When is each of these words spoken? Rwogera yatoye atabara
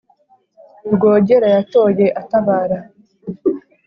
Rwogera 0.93 1.47
yatoye 1.55 2.05
atabara 2.21 2.79